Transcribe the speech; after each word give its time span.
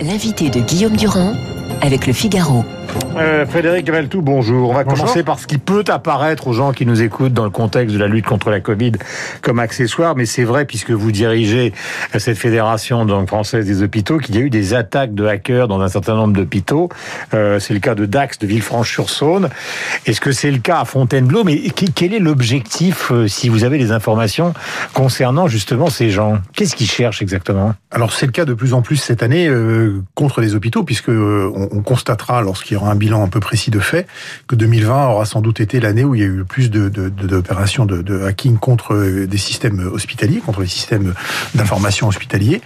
L'invité 0.00 0.50
de 0.50 0.60
Guillaume 0.60 0.96
Durand 0.96 1.34
avec 1.82 2.06
le 2.06 2.12
Figaro. 2.12 2.64
Euh, 3.16 3.46
Frédéric 3.46 3.86
Gaveltou, 3.86 4.20
bonjour. 4.20 4.70
On 4.70 4.74
va 4.74 4.84
commencer 4.84 5.22
par 5.22 5.38
ce 5.38 5.46
qui 5.46 5.56
peut 5.56 5.84
apparaître 5.88 6.48
aux 6.48 6.52
gens 6.52 6.72
qui 6.72 6.84
nous 6.84 7.00
écoutent 7.00 7.32
dans 7.32 7.44
le 7.44 7.50
contexte 7.50 7.94
de 7.94 7.98
la 8.00 8.08
lutte 8.08 8.26
contre 8.26 8.50
la 8.50 8.60
Covid 8.60 8.92
comme 9.40 9.58
accessoire, 9.58 10.16
mais 10.16 10.26
c'est 10.26 10.44
vrai 10.44 10.66
puisque 10.66 10.90
vous 10.90 11.12
dirigez 11.12 11.72
cette 12.18 12.36
fédération 12.36 13.06
donc 13.06 13.28
française 13.28 13.64
des 13.64 13.82
hôpitaux 13.82 14.18
qu'il 14.18 14.34
y 14.34 14.38
a 14.38 14.42
eu 14.42 14.50
des 14.50 14.74
attaques 14.74 15.14
de 15.14 15.24
hackers 15.24 15.66
dans 15.66 15.80
un 15.80 15.88
certain 15.88 16.14
nombre 16.14 16.34
d'hôpitaux. 16.34 16.90
Euh, 17.32 17.58
c'est 17.58 17.72
le 17.72 17.80
cas 17.80 17.94
de 17.94 18.04
Dax, 18.04 18.38
de 18.38 18.46
Villefranche-sur-Saône. 18.46 19.48
Est-ce 20.04 20.20
que 20.20 20.32
c'est 20.32 20.50
le 20.50 20.58
cas 20.58 20.80
à 20.80 20.84
Fontainebleau? 20.84 21.42
Mais 21.42 21.56
quel 21.94 22.12
est 22.12 22.18
l'objectif, 22.18 23.10
euh, 23.12 23.28
si 23.28 23.48
vous 23.48 23.64
avez 23.64 23.78
des 23.78 23.92
informations 23.92 24.52
concernant 24.92 25.48
justement 25.48 25.88
ces 25.88 26.10
gens? 26.10 26.38
Qu'est-ce 26.54 26.76
qu'ils 26.76 26.90
cherchent 26.90 27.22
exactement? 27.22 27.74
Alors 27.90 28.12
c'est 28.12 28.26
le 28.26 28.32
cas 28.32 28.44
de 28.44 28.52
plus 28.52 28.74
en 28.74 28.82
plus 28.82 28.96
cette 28.96 29.22
année 29.22 29.48
euh, 29.48 30.02
contre 30.14 30.42
les 30.42 30.54
hôpitaux, 30.54 30.82
puisque 30.84 31.08
euh, 31.08 31.50
on, 31.54 31.68
on 31.72 31.80
constatera 31.80 32.42
lorsqu'il 32.42 32.74
y 32.74 32.76
aura 32.76 32.90
un 32.90 32.94
bilan 32.94 33.05
un 33.14 33.28
peu 33.28 33.40
précis 33.40 33.70
de 33.70 33.78
fait 33.78 34.06
que 34.46 34.54
2020 34.54 35.08
aura 35.08 35.24
sans 35.24 35.40
doute 35.40 35.60
été 35.60 35.80
l'année 35.80 36.04
où 36.04 36.14
il 36.14 36.20
y 36.20 36.24
a 36.24 36.26
eu 36.26 36.36
le 36.36 36.44
plus 36.44 36.70
d'opérations 36.70 37.86
de, 37.86 37.98
de, 37.98 38.02
de, 38.02 38.24
hacking 38.24 38.58
contre 38.58 38.94
euh, 38.94 39.26
des 39.26 39.38
systèmes 39.38 39.90
hospitaliers, 39.92 40.40
contre 40.40 40.60
les 40.60 40.66
systèmes 40.66 41.14
d'information 41.54 42.08
hospitaliers. 42.08 42.60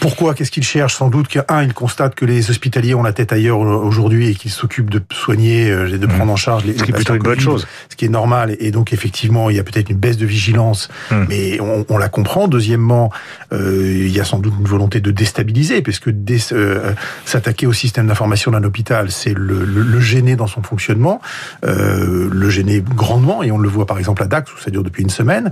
Pourquoi 0.00 0.34
Qu'est-ce 0.34 0.50
qu'ils 0.50 0.64
cherchent 0.64 0.94
Sans 0.94 1.08
doute 1.08 1.28
qu'un, 1.28 1.62
ils 1.62 1.74
constatent 1.74 2.14
que 2.14 2.24
les 2.24 2.50
hospitaliers 2.50 2.94
ont 2.94 3.02
la 3.02 3.12
tête 3.12 3.32
ailleurs 3.32 3.58
aujourd'hui 3.58 4.28
et 4.28 4.34
qu'ils 4.34 4.50
s'occupent 4.50 4.90
de 4.90 5.02
soigner 5.12 5.68
et 5.68 5.98
de 5.98 6.06
prendre 6.06 6.32
en 6.32 6.36
charge 6.36 6.64
les, 6.64 6.76
ce 6.76 6.84
qui 6.84 6.90
est 6.90 6.94
plutôt 6.94 7.14
une 7.14 7.22
bonne 7.22 7.40
chose. 7.40 7.66
Ce 7.88 7.96
qui 7.96 8.04
est 8.04 8.10
normal. 8.10 8.56
Et 8.60 8.70
donc 8.70 8.92
effectivement, 8.92 9.50
il 9.50 9.56
y 9.56 9.58
a 9.58 9.64
peut-être 9.64 9.90
une 9.90 9.96
baisse 9.96 10.16
de 10.16 10.26
vigilance, 10.26 10.88
mmh. 11.10 11.16
mais 11.28 11.60
on, 11.60 11.84
on, 11.88 11.98
la 11.98 12.08
comprend. 12.08 12.48
Deuxièmement, 12.48 13.10
euh, 13.52 14.04
il 14.06 14.10
y 14.10 14.20
a 14.20 14.24
sans 14.24 14.38
doute 14.38 14.54
une 14.58 14.66
volonté 14.66 15.00
de 15.00 15.10
déstabiliser, 15.10 15.82
puisque 15.82 16.10
dé, 16.10 16.38
euh, 16.52 16.92
s'attaquer 17.24 17.66
au 17.66 17.72
système 17.72 18.06
d'information 18.06 18.50
d'un 18.50 18.62
hôpital, 18.64 19.10
c'est 19.10 19.34
le, 19.34 19.64
le, 19.64 19.82
le, 19.82 20.00
gêner 20.00 20.36
dans 20.36 20.46
son 20.46 20.62
fonctionnement, 20.62 21.20
euh, 21.64 22.28
le 22.30 22.50
gêner 22.50 22.82
grandement, 22.82 23.42
et 23.42 23.50
on 23.50 23.58
le 23.58 23.68
voit 23.68 23.86
par 23.86 23.98
exemple 23.98 24.22
à 24.22 24.26
Dax 24.26 24.52
où 24.52 24.58
ça 24.58 24.70
dure 24.70 24.82
depuis 24.82 25.02
une 25.02 25.10
semaine. 25.10 25.50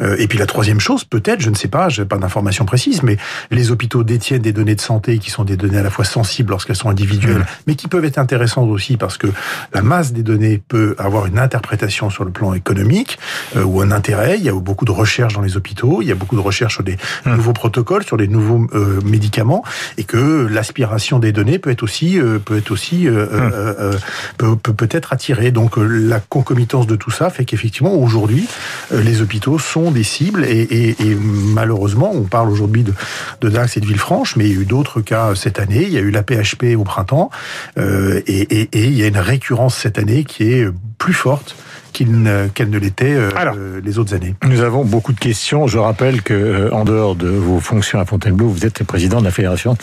Euh, 0.00 0.16
et 0.18 0.28
puis 0.28 0.38
la 0.38 0.46
troisième 0.46 0.80
chose, 0.80 1.04
peut-être, 1.04 1.40
je 1.40 1.50
ne 1.50 1.54
sais 1.54 1.68
pas, 1.68 1.88
j'ai 1.88 2.04
pas 2.04 2.18
d'informations 2.18 2.64
précises, 2.64 3.02
mais 3.02 3.16
les 3.50 3.70
hôpitaux 3.70 3.85
hôpitaux 3.86 4.02
détiennent 4.02 4.42
des 4.42 4.52
données 4.52 4.74
de 4.74 4.80
santé 4.80 5.18
qui 5.18 5.30
sont 5.30 5.44
des 5.44 5.56
données 5.56 5.78
à 5.78 5.82
la 5.82 5.90
fois 5.90 6.04
sensibles 6.04 6.50
lorsqu'elles 6.50 6.76
sont 6.76 6.90
individuelles, 6.90 7.38
mmh. 7.38 7.62
mais 7.68 7.74
qui 7.76 7.86
peuvent 7.86 8.04
être 8.04 8.18
intéressantes 8.18 8.68
aussi 8.68 8.96
parce 8.96 9.16
que 9.16 9.28
la 9.72 9.82
masse 9.82 10.12
des 10.12 10.24
données 10.24 10.58
peut 10.58 10.96
avoir 10.98 11.26
une 11.26 11.38
interprétation 11.38 12.10
sur 12.10 12.24
le 12.24 12.32
plan 12.32 12.52
économique 12.52 13.18
euh, 13.54 13.62
ou 13.62 13.80
un 13.80 13.92
intérêt. 13.92 14.38
Il 14.38 14.44
y 14.44 14.48
a 14.48 14.54
beaucoup 14.54 14.84
de 14.84 14.90
recherches 14.90 15.34
dans 15.34 15.42
les 15.42 15.56
hôpitaux, 15.56 16.02
il 16.02 16.08
y 16.08 16.12
a 16.12 16.16
beaucoup 16.16 16.34
de 16.34 16.40
recherches 16.40 16.74
sur 16.74 16.82
des 16.82 16.96
mmh. 16.96 17.36
nouveaux 17.36 17.52
protocoles, 17.52 18.04
sur 18.04 18.16
des 18.16 18.26
nouveaux 18.26 18.66
euh, 18.74 19.00
médicaments, 19.04 19.62
et 19.98 20.04
que 20.04 20.48
l'aspiration 20.50 21.20
des 21.20 21.30
données 21.30 21.60
peut 21.60 21.70
être 21.70 21.84
aussi 21.84 22.18
euh, 22.18 22.40
peut 22.40 22.58
être 22.58 22.72
aussi 22.72 23.06
mmh. 23.06 23.98
peut, 24.38 24.56
peut 24.56 24.74
peut-être 24.74 25.12
attirée. 25.12 25.52
Donc 25.52 25.76
la 25.76 26.18
concomitance 26.18 26.88
de 26.88 26.96
tout 26.96 27.12
ça 27.12 27.30
fait 27.30 27.44
qu'effectivement 27.44 27.94
aujourd'hui 27.94 28.48
les 28.90 29.20
hôpitaux 29.22 29.58
sont 29.58 29.90
des 29.90 30.02
cibles 30.02 30.44
et, 30.44 30.62
et, 30.62 30.90
et 31.02 31.14
malheureusement 31.14 32.10
on 32.12 32.22
parle 32.22 32.48
aujourd'hui 32.50 32.82
de, 32.82 32.92
de 33.40 33.48
DAX 33.48 33.75
de 33.80 33.86
Villefranche, 33.86 34.36
mais 34.36 34.46
il 34.46 34.54
y 34.54 34.58
a 34.58 34.60
eu 34.60 34.64
d'autres 34.64 35.00
cas 35.00 35.34
cette 35.34 35.58
année. 35.58 35.82
Il 35.82 35.92
y 35.92 35.98
a 35.98 36.00
eu 36.00 36.10
la 36.10 36.22
PHP 36.22 36.76
au 36.76 36.84
printemps, 36.84 37.30
euh, 37.78 38.20
et, 38.26 38.60
et, 38.60 38.68
et, 38.72 38.84
il 38.84 38.96
y 38.96 39.02
a 39.02 39.06
une 39.06 39.18
récurrence 39.18 39.76
cette 39.76 39.98
année 39.98 40.24
qui 40.24 40.52
est 40.52 40.66
plus 40.98 41.14
forte 41.14 41.56
qu'elle 41.96 42.22
ne, 42.22 42.48
qu 42.48 42.66
ne 42.66 42.78
l'était 42.78 43.14
euh, 43.14 43.80
les 43.82 43.98
autres 43.98 44.14
années. 44.14 44.34
Nous 44.44 44.60
avons 44.60 44.84
beaucoup 44.84 45.12
de 45.12 45.18
questions. 45.18 45.66
Je 45.66 45.78
rappelle 45.78 46.22
que 46.22 46.34
euh, 46.34 46.70
en 46.72 46.84
dehors 46.84 47.16
de 47.16 47.28
vos 47.28 47.60
fonctions 47.60 47.98
à 47.98 48.04
Fontainebleau, 48.04 48.48
vous 48.48 48.66
êtes 48.66 48.80
le 48.80 48.84
président 48.84 49.20
de 49.20 49.24
la 49.24 49.30
fédération 49.30 49.76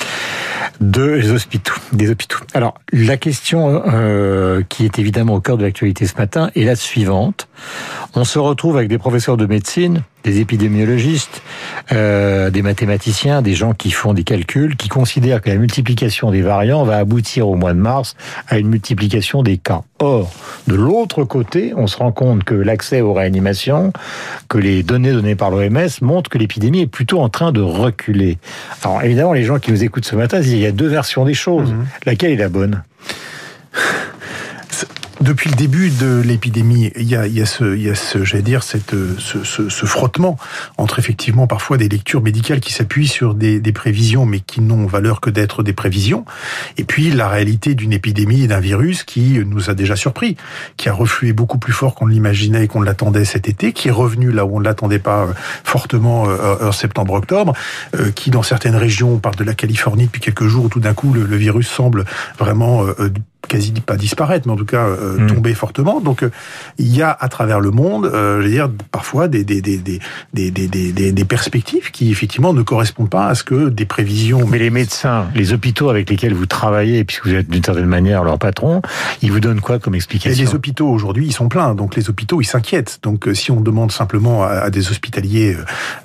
des 0.79 1.31
hôpitaux. 1.31 1.73
Des 1.91 2.09
hôpitaux. 2.09 2.39
Alors, 2.53 2.75
la 2.91 3.17
question 3.17 3.83
euh, 3.87 4.61
qui 4.67 4.85
est 4.85 4.99
évidemment 4.99 5.35
au 5.35 5.39
cœur 5.39 5.57
de 5.57 5.63
l'actualité 5.63 6.05
ce 6.05 6.15
matin 6.17 6.51
est 6.55 6.63
la 6.63 6.75
suivante. 6.75 7.47
On 8.15 8.23
se 8.23 8.37
retrouve 8.37 8.77
avec 8.77 8.89
des 8.89 8.97
professeurs 8.97 9.37
de 9.37 9.45
médecine, 9.45 10.03
des 10.23 10.39
épidémiologistes, 10.39 11.41
euh, 11.91 12.49
des 12.49 12.61
mathématiciens, 12.61 13.41
des 13.41 13.53
gens 13.53 13.73
qui 13.73 13.91
font 13.91 14.13
des 14.13 14.23
calculs, 14.23 14.75
qui 14.75 14.89
considèrent 14.89 15.41
que 15.41 15.49
la 15.49 15.57
multiplication 15.57 16.31
des 16.31 16.41
variants 16.41 16.83
va 16.83 16.97
aboutir 16.97 17.47
au 17.47 17.55
mois 17.55 17.73
de 17.73 17.79
mars 17.79 18.15
à 18.47 18.57
une 18.57 18.69
multiplication 18.69 19.43
des 19.43 19.57
cas. 19.57 19.81
Or, 19.99 20.31
de 20.67 20.75
l'autre 20.75 21.23
côté, 21.23 21.73
on 21.75 21.87
se 21.87 21.97
rend 21.97 22.11
compte 22.11 22.43
que 22.43 22.55
l'accès 22.55 23.01
aux 23.01 23.13
réanimations, 23.13 23.93
que 24.49 24.57
les 24.57 24.83
données 24.83 25.11
données 25.11 25.35
par 25.35 25.49
l'OMS 25.49 25.89
montrent 26.01 26.29
que 26.29 26.37
l'épidémie 26.37 26.81
est 26.81 26.87
plutôt 26.87 27.19
en 27.19 27.29
train 27.29 27.51
de 27.51 27.61
reculer. 27.61 28.37
Alors 28.83 29.01
évidemment, 29.03 29.33
les 29.33 29.43
gens 29.43 29.59
qui 29.59 29.71
nous 29.71 29.83
écoutent 29.83 30.05
ce 30.05 30.15
matin 30.15 30.39
disent 30.39 30.53
il 30.53 30.59
y 30.59 30.65
a 30.65 30.71
deux 30.71 30.87
versions 30.87 31.25
des 31.25 31.33
choses. 31.33 31.71
Mmh. 31.71 31.85
Laquelle 32.05 32.31
est 32.31 32.37
la 32.37 32.49
bonne? 32.49 32.83
Depuis 35.23 35.49
le 35.49 35.55
début 35.55 35.89
de 35.89 36.21
l'épidémie, 36.21 36.91
il 36.95 37.07
y 37.07 37.15
a, 37.15 37.27
y 37.27 37.41
a 37.41 37.45
ce, 37.45 37.75
y 37.77 37.89
a 37.89 37.95
ce, 37.95 38.23
j'allais 38.25 38.43
dire, 38.43 38.61
cette, 38.61 38.91
ce, 38.91 39.43
ce, 39.43 39.69
ce, 39.69 39.85
frottement 39.85 40.37
entre 40.77 40.99
effectivement 40.99 41.47
parfois 41.47 41.77
des 41.77 41.87
lectures 41.87 42.21
médicales 42.21 42.59
qui 42.59 42.73
s'appuient 42.73 43.07
sur 43.07 43.33
des, 43.33 43.59
des, 43.59 43.71
prévisions, 43.71 44.25
mais 44.25 44.41
qui 44.41 44.61
n'ont 44.61 44.85
valeur 44.85 45.21
que 45.21 45.29
d'être 45.29 45.63
des 45.63 45.73
prévisions, 45.73 46.25
et 46.77 46.83
puis 46.83 47.09
la 47.09 47.29
réalité 47.29 47.73
d'une 47.73 47.93
épidémie 47.93 48.43
et 48.43 48.47
d'un 48.47 48.59
virus 48.59 49.03
qui 49.03 49.39
nous 49.45 49.69
a 49.69 49.73
déjà 49.73 49.95
surpris, 49.95 50.35
qui 50.77 50.89
a 50.89 50.93
reflué 50.93 51.31
beaucoup 51.31 51.57
plus 51.57 51.73
fort 51.73 51.95
qu'on 51.95 52.07
l'imaginait 52.07 52.65
et 52.65 52.67
qu'on 52.67 52.81
l'attendait 52.81 53.25
cet 53.25 53.47
été, 53.47 53.71
qui 53.71 53.87
est 53.87 53.91
revenu 53.91 54.31
là 54.31 54.45
où 54.45 54.57
on 54.57 54.59
ne 54.59 54.65
l'attendait 54.65 54.99
pas 54.99 55.27
fortement 55.63 56.23
en 56.23 56.71
septembre-octobre, 56.71 57.53
euh, 57.95 58.11
qui 58.11 58.29
dans 58.29 58.43
certaines 58.43 58.75
régions, 58.75 59.13
on 59.13 59.19
parle 59.19 59.35
de 59.35 59.43
la 59.43 59.53
Californie 59.53 60.05
depuis 60.05 60.21
quelques 60.21 60.47
jours, 60.47 60.65
où 60.65 60.69
tout 60.69 60.79
d'un 60.79 60.93
coup 60.93 61.13
le, 61.13 61.23
le, 61.23 61.37
virus 61.37 61.67
semble 61.67 62.05
vraiment 62.37 62.85
euh, 62.85 63.09
quasi 63.47 63.71
pas 63.71 63.97
disparaître, 63.97 64.47
mais 64.47 64.53
en 64.53 64.57
tout 64.57 64.65
cas 64.65 64.85
euh, 64.85 65.19
mmh. 65.19 65.27
tomber 65.27 65.53
fortement. 65.53 65.99
Donc 66.01 66.23
euh, 66.23 66.31
il 66.77 66.95
y 66.95 67.01
a 67.01 67.15
à 67.19 67.29
travers 67.29 67.59
le 67.59 67.71
monde, 67.71 68.05
euh, 68.05 68.41
je 68.41 68.45
veux 68.45 68.51
dire, 68.51 68.69
parfois 68.91 69.27
des 69.27 69.43
des, 69.43 69.61
des, 69.61 69.77
des, 70.33 71.11
des, 71.11 71.25
perspectives 71.25 71.91
qui 71.91 72.11
effectivement 72.11 72.53
ne 72.53 72.61
correspondent 72.61 73.09
pas 73.09 73.27
à 73.27 73.35
ce 73.35 73.43
que 73.43 73.69
des 73.69 73.85
prévisions. 73.85 74.45
Mais 74.47 74.59
les 74.59 74.69
médecins, 74.69 75.27
les 75.35 75.53
hôpitaux 75.53 75.89
avec 75.89 76.09
lesquels 76.09 76.33
vous 76.33 76.45
travaillez, 76.45 77.03
puisque 77.03 77.27
vous 77.27 77.33
êtes 77.33 77.49
d'une 77.49 77.63
certaine 77.63 77.85
manière 77.85 78.23
leur 78.23 78.39
patron, 78.39 78.81
ils 79.21 79.31
vous 79.31 79.39
donnent 79.39 79.61
quoi 79.61 79.79
comme 79.79 79.95
explication 79.95 80.41
Et 80.41 80.45
Les 80.45 80.55
hôpitaux 80.55 80.87
aujourd'hui, 80.87 81.27
ils 81.27 81.33
sont 81.33 81.49
pleins, 81.49 81.75
donc 81.75 81.95
les 81.95 82.09
hôpitaux 82.09 82.41
ils 82.41 82.45
s'inquiètent. 82.45 82.99
Donc 83.03 83.27
si 83.33 83.51
on 83.51 83.61
demande 83.61 83.91
simplement 83.91 84.43
à, 84.43 84.49
à 84.49 84.69
des 84.69 84.89
hospitaliers 84.89 85.57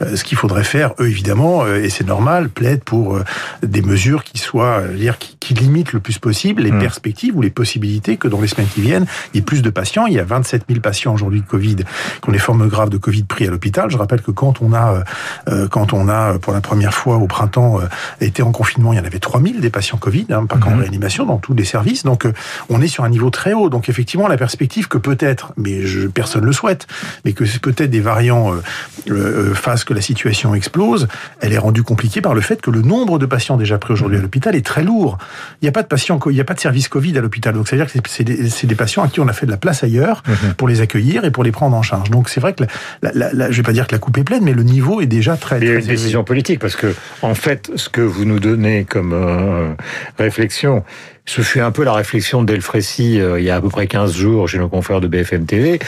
euh, 0.03 0.16
ce 0.16 0.25
qu'il 0.25 0.38
faudrait 0.38 0.65
faire, 0.65 0.93
eux 1.00 1.09
évidemment, 1.09 1.65
euh, 1.65 1.82
et 1.82 1.91
c'est 1.91 2.06
normal, 2.06 2.49
plaident 2.49 2.82
pour 2.82 3.16
euh, 3.16 3.25
des 3.62 3.82
mesures 3.82 4.25
qui 4.25 4.38
soient, 4.38 4.82
dire, 4.88 5.19
qui, 5.19 5.37
qui 5.38 5.55
limitent 5.55 5.93
le 5.93 6.00
plus 6.00 6.19
possible 6.19 6.62
les 6.62 6.72
mmh. 6.72 6.78
perspectives 6.78 7.28
ou 7.34 7.43
les 7.43 7.50
possibilités 7.50 8.16
que 8.16 8.28
dans 8.28 8.41
les 8.41 8.49
semaines 8.49 8.69
qui 8.69 8.81
viennent, 8.81 9.06
il 9.33 9.39
y 9.39 9.41
ait 9.41 9.44
plus 9.44 9.62
de 9.62 9.71
patients. 9.71 10.06
Il 10.06 10.15
y 10.15 10.19
a 10.19 10.25
27 10.25 10.65
000 10.69 10.81
patients 10.81 11.15
aujourd'hui 11.15 11.41
de 11.41 11.47
Covid 11.47 11.77
qui 11.77 12.28
ont 12.28 12.33
des 12.33 12.39
formes 12.39 12.69
graves 12.69 12.91
de 12.91 12.99
Covid 12.99 13.25
pris 13.25 13.47
à 13.47 13.50
l'hôpital. 13.50 13.91
Je 13.91 13.97
rappelle 13.97 14.22
que 14.22 14.31
quand 14.31 14.62
on 14.62 14.72
a, 14.72 15.05
euh, 15.49 15.69
quand 15.69 15.93
on 15.93 16.09
a 16.09 16.38
pour 16.38 16.53
la 16.53 16.61
première 16.61 16.94
fois 16.94 17.17
au 17.17 17.27
printemps 17.27 17.81
euh, 17.81 17.84
été 18.21 18.43
en 18.43 18.53
confinement, 18.53 18.93
il 18.93 18.97
y 18.97 19.00
en 19.00 19.05
avait 19.05 19.19
3 19.19 19.41
000 19.41 19.61
des 19.61 19.71
patients 19.71 19.99
Covid, 19.99 20.27
hein, 20.31 20.47
pas 20.47 20.56
qu'en 20.56 20.71
mmh. 20.71 20.81
réanimation, 20.81 21.27
dans 21.27 21.38
tous 21.38 21.55
les 21.55 21.65
services. 21.65 22.05
Donc 22.05 22.27
euh, 22.27 22.33
on 22.69 22.81
est 22.81 22.88
sur 22.88 23.05
un 23.05 23.09
niveau 23.09 23.31
très 23.31 23.53
haut. 23.53 23.69
Donc 23.69 23.88
effectivement, 23.88 24.28
la 24.28 24.37
perspective 24.37 24.88
que 24.88 24.99
peut-être, 24.99 25.53
mais 25.56 25.87
je, 25.87 26.06
personne 26.06 26.44
le 26.44 26.53
souhaite, 26.53 26.87
mais 27.25 27.33
que 27.33 27.44
peut-être 27.59 27.91
des 27.91 28.00
variants 28.00 28.55
euh, 28.55 28.62
euh, 29.11 29.55
fassent 29.55 29.84
que 29.84 29.94
la 29.94 30.00
situation 30.00 30.55
explose, 30.55 31.09
elle 31.41 31.53
est 31.53 31.59
rendue 31.59 31.83
compliquée 31.83 32.21
par 32.21 32.34
le 32.34 32.41
fait 32.41 32.61
que 32.61 32.71
le 32.71 32.83
nombre 32.83 33.19
de 33.19 33.27
patients 33.27 33.56
déjà 33.56 33.78
pris 33.78 33.93
aujourd'hui 33.93 34.19
à 34.19 34.21
l'hôpital 34.22 34.55
est 34.55 34.65
très 34.65 34.83
lourd. 34.83 35.19
Il 35.61 35.65
n'y 35.65 35.69
a 35.69 35.72
pas 35.72 35.83
de 35.83 35.88
patients, 35.88 36.19
il 36.27 36.33
n'y 36.33 36.41
a 36.41 36.44
pas 36.44 36.55
de 36.55 36.61
service 36.61 36.88
Covid 36.88 37.18
à 37.19 37.23
l'hôpital. 37.23 37.55
Donc, 37.55 37.69
c'est-à-dire 37.69 37.87
que 37.91 37.99
c'est 38.09 38.25
des, 38.25 38.37
des, 38.37 38.75
patients 38.75 39.03
à 39.03 39.09
qui 39.09 39.21
on 39.21 39.29
a 39.29 39.33
fait 39.33 39.47
de 39.47 39.51
la 39.51 39.56
place 39.56 39.84
ailleurs 39.84 40.23
mmh. 40.27 40.53
pour 40.56 40.69
les 40.69 40.81
accueillir 40.81 41.25
et 41.25 41.31
pour 41.31 41.45
les 41.45 41.53
prendre 41.53 41.77
en 41.77 41.83
charge. 41.83 42.11
Donc, 42.11 42.29
c'est 42.29 42.41
vrai 42.41 42.55
que, 42.55 42.65
la, 43.03 43.12
la, 43.15 43.33
la, 43.33 43.51
je 43.51 43.56
vais 43.56 43.62
pas 43.62 43.73
dire 43.73 43.87
que 43.87 43.93
la 43.93 43.99
coupe 43.99 44.17
est 44.19 44.25
pleine, 44.25 44.45
mais 44.45 44.53
le 44.53 44.62
niveau 44.62 45.01
est 45.01 45.06
déjà 45.06 45.37
très. 45.37 45.59
Il 45.59 45.67
y 45.67 45.71
a 45.71 45.75
une 45.75 45.87
décision 45.87 46.25
politique 46.25 46.61
parce 46.61 46.77
que, 46.77 46.95
en 47.23 47.34
fait, 47.34 47.71
ce 47.77 47.89
que 47.89 48.01
vous 48.01 48.25
nous 48.25 48.41
donnez 48.41 48.84
comme 48.84 49.12
euh, 49.12 49.75
réflexion, 50.19 50.85
ce 51.28 51.42
fut 51.42 51.60
un 51.60 51.70
peu 51.70 51.84
la 51.84 51.92
réflexion 51.92 52.40
de 52.40 52.46
Delfrécy 52.46 53.20
euh, 53.20 53.38
il 53.38 53.44
y 53.44 53.50
a 53.50 53.56
à 53.56 53.60
peu 53.60 53.69
près 53.69 53.86
15 53.86 54.14
jours 54.14 54.48
chez 54.48 54.58
nos 54.58 54.69
confrères 54.69 55.02
de 55.02 55.08
BFM 55.08 55.44
TV. 55.44 55.75
Et 55.75 55.78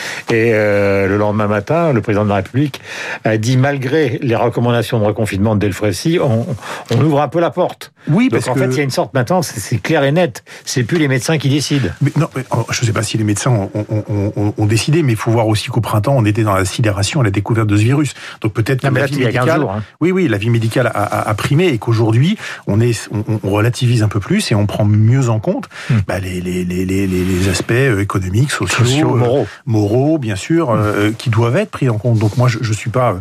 euh, 0.52 1.08
le 1.08 1.16
lendemain 1.16 1.46
matin, 1.46 1.94
le 1.94 2.02
président 2.02 2.24
de 2.24 2.28
la 2.28 2.36
République 2.36 2.82
a 3.24 3.38
dit, 3.38 3.56
malgré 3.56 4.18
les 4.20 4.36
recommandations 4.36 5.00
de 5.00 5.04
reconfinement 5.04 5.54
de 5.54 5.60
Delfrécy, 5.60 6.18
on, 6.22 6.46
on 6.94 7.00
ouvre 7.00 7.22
un 7.22 7.28
peu 7.28 7.40
la 7.40 7.48
porte. 7.50 7.92
Oui, 8.08 8.28
Donc 8.28 8.40
parce 8.40 8.48
en 8.48 8.54
que... 8.54 8.60
fait, 8.60 8.66
il 8.66 8.76
y 8.76 8.80
a 8.80 8.82
une 8.82 8.90
sorte 8.90 9.14
maintenant, 9.14 9.40
c'est 9.40 9.78
clair 9.78 10.04
et 10.04 10.12
net. 10.12 10.44
C'est 10.66 10.82
plus 10.82 10.98
les 10.98 11.08
médecins 11.08 11.38
qui 11.38 11.48
décident. 11.48 11.88
Mais 12.02 12.12
non, 12.16 12.28
mais, 12.36 12.44
oh, 12.50 12.66
je 12.70 12.82
ne 12.82 12.86
sais 12.86 12.92
pas 12.92 13.02
si 13.02 13.16
les 13.16 13.24
médecins 13.24 13.50
ont, 13.50 13.70
ont, 13.74 14.32
ont, 14.36 14.54
ont 14.56 14.66
décidé, 14.66 15.02
mais 15.02 15.12
il 15.12 15.18
faut 15.18 15.30
voir 15.30 15.48
aussi 15.48 15.68
qu'au 15.68 15.80
printemps, 15.80 16.14
on 16.16 16.26
était 16.26 16.42
dans 16.42 16.54
la 16.54 16.66
sidération 16.66 17.22
à 17.22 17.24
la 17.24 17.30
découverte 17.30 17.66
de 17.66 17.76
ce 17.78 17.82
virus. 17.82 18.12
Donc 18.42 18.52
peut-être 18.52 18.82
que 18.82 18.94
la 18.94 19.06
vie 19.06 19.18
médicale, 19.18 19.60
jours, 19.60 19.72
hein. 19.72 19.82
oui, 20.02 20.12
oui, 20.12 20.28
la 20.28 20.36
vie 20.36 20.50
médicale 20.50 20.88
a, 20.88 21.02
a, 21.02 21.30
a 21.30 21.34
primé 21.34 21.68
et 21.68 21.78
qu'aujourd'hui, 21.78 22.36
on 22.66 22.78
est, 22.80 23.08
on, 23.10 23.40
on 23.42 23.50
relativise 23.50 24.02
un 24.02 24.08
peu 24.08 24.20
plus 24.20 24.52
et 24.52 24.54
on 24.54 24.66
prend 24.66 24.84
mieux 24.84 25.29
en 25.29 25.29
compte 25.38 25.68
mmh. 25.88 25.94
bah, 26.06 26.18
les, 26.18 26.40
les, 26.40 26.64
les, 26.64 26.84
les, 26.84 27.48
aspects 27.48 27.72
économiques, 27.72 28.50
sociaux, 28.50 29.14
moraux. 29.14 29.46
moraux, 29.66 30.18
bien 30.18 30.36
sûr, 30.36 30.72
mmh. 30.72 31.14
qui 31.18 31.30
doivent 31.30 31.56
être 31.56 31.70
pris 31.70 31.88
en 31.88 31.98
compte. 31.98 32.18
Donc 32.18 32.36
moi, 32.36 32.48
je 32.48 32.58
ne 32.58 32.74
suis 32.74 32.90
pas 32.90 33.16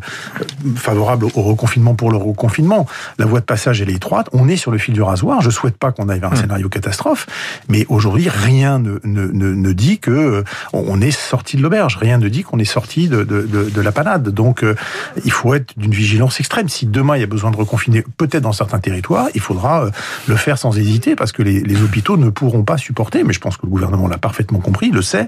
favorable 0.75 1.25
au 1.25 1.41
reconfinement 1.41 1.95
pour 1.95 2.11
le 2.11 2.17
reconfinement. 2.17 2.87
La 3.17 3.25
voie 3.25 3.39
de 3.39 3.45
passage, 3.45 3.81
elle 3.81 3.89
est 3.89 3.95
étroite. 3.95 4.29
On 4.33 4.47
est 4.47 4.57
sur 4.57 4.71
le 4.71 4.77
fil 4.77 4.93
du 4.93 5.01
rasoir. 5.01 5.41
Je 5.41 5.49
souhaite 5.49 5.77
pas 5.77 5.91
qu'on 5.91 6.09
aille 6.09 6.19
vers 6.19 6.33
un 6.33 6.35
scénario 6.35 6.69
catastrophe, 6.69 7.27
mais 7.67 7.85
aujourd'hui, 7.89 8.29
rien 8.29 8.79
ne, 8.79 8.99
ne, 9.03 9.27
ne, 9.27 9.73
dit 9.73 9.99
que 9.99 10.43
on 10.73 11.01
est 11.01 11.11
sorti 11.11 11.57
de 11.57 11.61
l'auberge. 11.61 11.97
Rien 11.97 12.17
ne 12.17 12.27
dit 12.29 12.43
qu'on 12.43 12.59
est 12.59 12.65
sorti 12.65 13.07
de, 13.07 13.23
de, 13.23 13.41
de, 13.41 13.69
de, 13.69 13.81
la 13.81 13.91
panade. 13.91 14.29
Donc, 14.29 14.65
il 15.25 15.31
faut 15.31 15.53
être 15.53 15.77
d'une 15.77 15.93
vigilance 15.93 16.39
extrême. 16.39 16.69
Si 16.69 16.85
demain 16.85 17.17
il 17.17 17.21
y 17.21 17.23
a 17.23 17.27
besoin 17.27 17.51
de 17.51 17.57
reconfiner, 17.57 18.03
peut-être 18.17 18.43
dans 18.43 18.53
certains 18.53 18.79
territoires, 18.79 19.27
il 19.33 19.41
faudra 19.41 19.85
euh, 19.85 19.91
le 20.27 20.35
faire 20.35 20.57
sans 20.57 20.77
hésiter 20.77 21.15
parce 21.15 21.31
que 21.31 21.43
les, 21.43 21.61
les 21.61 21.81
hôpitaux 21.89 22.17
ne 22.17 22.29
pourront 22.29 22.63
pas 22.63 22.77
supporter, 22.77 23.23
mais 23.23 23.33
je 23.33 23.39
pense 23.39 23.57
que 23.57 23.65
le 23.65 23.71
gouvernement 23.71 24.07
l'a 24.07 24.17
parfaitement 24.17 24.59
compris, 24.59 24.91
le 24.91 25.01
sait, 25.01 25.27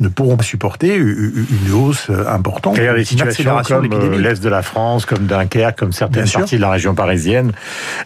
ne 0.00 0.08
pourront 0.08 0.36
pas 0.36 0.42
supporter 0.42 0.96
une 0.96 1.72
hausse 1.72 2.10
euh, 2.10 2.26
importante. 2.28 2.76
Il 2.76 2.84
y 2.84 2.88
a 2.88 2.94
des 2.94 3.04
situations 3.04 3.62
comme 3.66 3.92
euh, 3.92 4.18
l'Est 4.18 4.42
de 4.42 4.48
la 4.48 4.62
France, 4.62 5.06
comme 5.06 5.26
Dunkerque, 5.26 5.78
comme 5.78 5.92
certaines 5.92 6.28
parties 6.28 6.56
de 6.56 6.60
la 6.60 6.70
région 6.70 6.94
parisienne, 6.94 7.52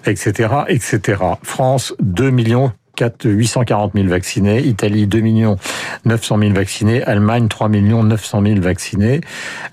etc., 0.06 0.48
etc. 0.68 1.22
France, 1.42 1.94
2 2.00 2.30
millions 2.30 2.72
840 3.24 3.92
000 3.94 4.06
vaccinés, 4.06 4.60
Italie 4.60 5.06
2 5.06 5.20
millions 5.20 5.56
900 6.04 6.38
000 6.38 6.52
vaccinés, 6.52 7.02
Allemagne 7.02 7.48
3 7.48 7.68
millions 7.68 8.04
900 8.04 8.42
000 8.42 8.60
vaccinés. 8.60 9.20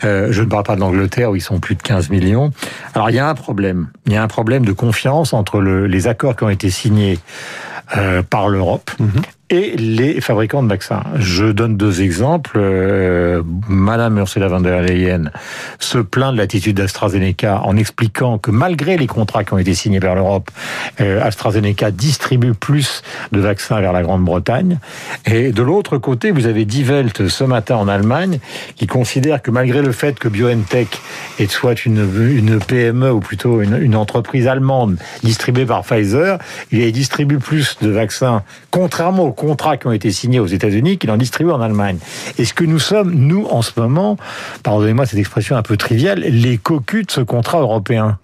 Euh, 0.03 0.29
je 0.31 0.41
ne 0.41 0.47
parle 0.47 0.63
pas 0.63 0.75
de 0.75 0.81
l'Angleterre 0.81 1.31
où 1.31 1.35
ils 1.35 1.41
sont 1.41 1.59
plus 1.59 1.75
de 1.75 1.81
15 1.81 2.09
millions. 2.09 2.51
Alors 2.95 3.09
il 3.09 3.15
y 3.15 3.19
a 3.19 3.29
un 3.29 3.35
problème, 3.35 3.89
il 4.07 4.13
y 4.13 4.15
a 4.15 4.23
un 4.23 4.27
problème 4.27 4.65
de 4.65 4.71
confiance 4.71 5.33
entre 5.33 5.59
le, 5.59 5.87
les 5.87 6.07
accords 6.07 6.35
qui 6.35 6.43
ont 6.43 6.49
été 6.49 6.69
signés 6.69 7.19
par 8.29 8.49
l'Europe. 8.49 8.91
Mhm 8.99 9.21
et 9.51 9.75
les 9.75 10.21
fabricants 10.21 10.63
de 10.63 10.69
vaccins. 10.69 11.03
Je 11.15 11.45
donne 11.45 11.75
deux 11.75 12.01
exemples. 12.01 12.57
Euh, 12.57 13.43
Madame 13.67 14.17
Ursula 14.17 14.47
von 14.47 14.61
der 14.61 14.81
Leyen 14.81 15.29
se 15.77 15.97
plaint 15.97 16.31
de 16.31 16.37
l'attitude 16.37 16.77
d'AstraZeneca 16.77 17.61
en 17.63 17.75
expliquant 17.75 18.37
que 18.37 18.49
malgré 18.49 18.95
les 18.97 19.07
contrats 19.07 19.43
qui 19.43 19.53
ont 19.53 19.57
été 19.57 19.73
signés 19.73 19.99
par 19.99 20.15
l'Europe, 20.15 20.49
euh, 21.01 21.21
AstraZeneca 21.21 21.91
distribue 21.91 22.53
plus 22.53 23.03
de 23.33 23.41
vaccins 23.41 23.81
vers 23.81 23.91
la 23.91 24.03
Grande-Bretagne. 24.03 24.79
Et 25.25 25.51
de 25.51 25.61
l'autre 25.61 25.97
côté, 25.97 26.31
vous 26.31 26.45
avez 26.45 26.63
Die 26.63 26.85
Welt 26.85 27.27
ce 27.27 27.43
matin 27.43 27.75
en 27.75 27.89
Allemagne 27.89 28.39
qui 28.77 28.87
considère 28.87 29.41
que 29.41 29.51
malgré 29.51 29.81
le 29.81 29.91
fait 29.91 30.17
que 30.17 30.29
BioNTech 30.29 30.87
est 31.39 31.51
soit 31.51 31.85
une, 31.85 32.07
PME 32.65 33.11
ou 33.11 33.19
plutôt 33.19 33.61
une, 33.61 33.77
une 33.81 33.97
entreprise 33.97 34.47
allemande 34.47 34.97
distribuée 35.23 35.65
par 35.65 35.83
Pfizer, 35.83 36.37
il 36.71 36.89
distribue 36.93 37.39
plus 37.39 37.77
de 37.81 37.89
vaccins 37.89 38.43
contrairement 38.71 39.23
aux 39.23 39.31
contrats 39.41 39.77
qui 39.77 39.87
ont 39.87 39.91
été 39.91 40.11
signés 40.11 40.39
aux 40.39 40.45
États-Unis 40.45 40.99
qu'il 40.99 41.09
en 41.09 41.17
distribue 41.17 41.49
en 41.49 41.61
Allemagne. 41.61 41.97
Est-ce 42.37 42.53
que 42.53 42.63
nous 42.63 42.77
sommes, 42.77 43.11
nous, 43.11 43.47
en 43.49 43.63
ce 43.63 43.71
moment, 43.75 44.15
pardonnez-moi 44.61 45.07
cette 45.07 45.17
expression 45.17 45.55
un 45.55 45.63
peu 45.63 45.77
triviale, 45.77 46.19
les 46.19 46.59
cocus 46.59 47.07
de 47.07 47.11
ce 47.11 47.21
contrat 47.21 47.59
européen 47.59 48.19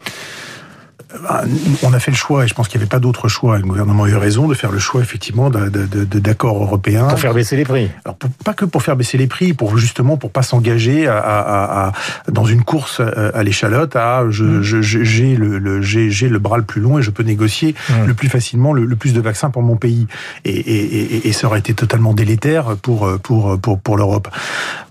on 1.84 1.94
a 1.94 2.00
fait 2.00 2.12
le 2.12 2.18
choix, 2.18 2.44
et 2.44 2.48
je 2.48 2.54
pense 2.54 2.68
qu'il 2.68 2.80
n'y 2.80 2.84
avait 2.84 2.90
pas 2.90 3.00
d'autre 3.00 3.28
choix. 3.28 3.58
Le 3.58 3.64
gouvernement 3.64 4.04
a 4.04 4.10
eu 4.10 4.16
raison 4.16 4.48
de 4.48 4.54
faire 4.54 4.72
le 4.72 4.80
choix, 4.80 5.02
effectivement, 5.02 5.50
d'accords 5.50 6.62
européens. 6.62 7.08
Pour 7.08 7.20
faire 7.20 7.34
baisser 7.34 7.56
les 7.56 7.64
prix. 7.64 7.90
Alors, 8.06 8.18
pas 8.44 8.54
que 8.54 8.66
pour 8.66 8.84
faire 8.84 8.96
baisser 8.96 9.18
les 9.18 9.28
prix, 9.28 9.54
pour 9.54 9.78
justement 9.78 10.18
pour 10.18 10.32
pas 10.32 10.44
s'engager 10.44 11.08
à, 11.08 11.92
dans 12.32 12.46
une 12.46 12.64
course 12.64 13.00
à 13.00 13.44
l'échalote. 13.44 13.96
À 13.96 14.24
mm. 14.24 14.62
j'ai 14.62 15.36
le, 15.36 15.82
j'ai 15.82 16.30
le 16.30 16.40
bras 16.40 16.58
le 16.58 16.64
plus 16.64 16.82
long 16.82 17.00
et 17.00 17.02
je 17.02 17.12
peux 17.12 17.24
négocier 17.24 17.76
mm. 17.90 18.06
le 18.06 18.14
plus 18.14 18.30
facilement 18.30 18.74
le, 18.74 18.96
plus 18.96 19.14
de 19.14 19.22
vaccins 19.22 19.50
pour 19.50 19.62
mon 19.62 19.78
pays. 19.78 20.08
Et, 20.46 21.28
et, 21.28 21.32
ça 21.34 21.48
aurait 21.48 21.60
été 21.60 21.74
totalement 21.74 22.14
délétère 22.14 22.78
pour 22.78 23.20
pour 23.22 23.60
pour 23.60 23.80
pour 23.80 23.98
l'Europe. 23.98 24.28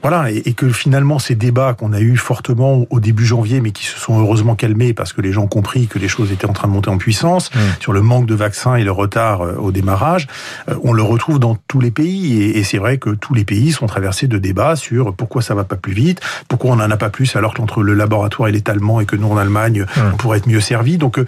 Voilà, 0.02 0.30
et, 0.30 0.52
que 0.52 0.70
finalement 0.70 1.18
ces 1.18 1.34
débats 1.34 1.74
qu'on 1.74 1.92
a 1.92 2.00
eu 2.00 2.16
fortement 2.16 2.86
au 2.90 3.00
début 3.00 3.26
janvier, 3.26 3.60
mais 3.60 3.72
qui 3.72 3.84
se 3.84 3.98
sont 3.98 4.18
heureusement 4.18 4.54
calmés 4.54 4.94
parce 4.94 5.12
que 5.12 5.20
les 5.20 5.32
gens 5.32 5.44
ont 5.44 5.48
compris 5.48 5.86
que 5.86 5.98
les 5.98 6.08
choses 6.08 6.32
étaient 6.32 6.46
en 6.46 6.52
train 6.52 6.68
de 6.68 6.72
monter 6.72 6.90
en 6.90 6.98
puissance, 6.98 7.54
mmh. 7.54 7.58
sur 7.80 7.92
le 7.92 8.02
manque 8.02 8.26
de 8.26 8.34
vaccins 8.34 8.76
et 8.76 8.84
le 8.84 8.92
retard 8.92 9.42
euh, 9.42 9.56
au 9.56 9.72
démarrage, 9.72 10.28
euh, 10.68 10.74
on 10.82 10.92
le 10.92 11.02
retrouve 11.02 11.38
dans 11.38 11.56
tous 11.68 11.80
les 11.80 11.90
pays. 11.90 12.42
Et, 12.42 12.64
c'est 12.66 12.78
vrai 12.78 12.98
que 12.98 13.10
tous 13.10 13.32
les 13.32 13.44
pays 13.44 13.70
sont 13.70 13.86
traversés 13.86 14.26
de 14.26 14.38
débats 14.38 14.74
sur 14.74 15.14
pourquoi 15.14 15.40
ça 15.40 15.54
va 15.54 15.64
pas 15.64 15.76
plus 15.76 15.92
vite, 15.92 16.20
pourquoi 16.48 16.72
on 16.72 16.76
n'en 16.76 16.90
a 16.90 16.96
pas 16.96 17.10
plus 17.10 17.36
alors 17.36 17.54
qu'entre 17.54 17.82
le 17.82 17.94
laboratoire 17.94 18.48
et 18.48 18.52
l'étalement 18.52 19.00
et 19.00 19.06
que 19.06 19.14
nous 19.14 19.28
en 19.28 19.36
Allemagne, 19.36 19.82
mmh. 19.82 20.00
on 20.14 20.16
pourrait 20.16 20.38
être 20.38 20.48
mieux 20.48 20.60
servi. 20.60 20.98
Donc 20.98 21.18
euh, 21.18 21.26